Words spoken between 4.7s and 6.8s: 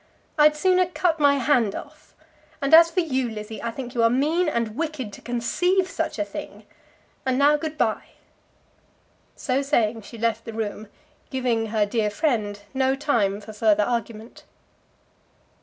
wicked to conceive such a thing.